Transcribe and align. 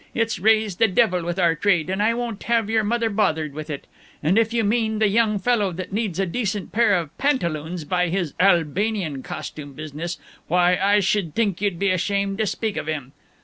It's 0.15 0.39
raised 0.39 0.79
the 0.79 0.87
devil 0.87 1.23
with 1.23 1.37
our 1.37 1.53
trade, 1.53 1.87
and 1.87 2.01
I 2.01 2.15
won't 2.15 2.41
have 2.45 2.71
your 2.71 2.83
mother 2.83 3.07
bothered 3.07 3.53
with 3.53 3.69
it. 3.69 3.85
And 4.23 4.39
if 4.39 4.51
you 4.51 4.63
mean 4.63 4.97
the 4.97 5.07
young 5.07 5.37
fellow 5.37 5.71
that 5.73 5.93
needs 5.93 6.17
a 6.17 6.25
decent 6.25 6.71
pair 6.71 6.95
of 6.95 7.15
pantaloons 7.19 7.85
by 7.85 8.09
this 8.09 8.33
'Albanian 8.39 9.21
costume' 9.21 9.73
business, 9.73 10.17
why 10.47 10.75
I 10.75 11.01
sh'd 11.01 11.35
think 11.35 11.61
you'd 11.61 11.77
be 11.77 11.91
ashamed 11.91 12.39
to 12.39 12.47
speak 12.47 12.77
of 12.77 12.87
him." 12.87 13.11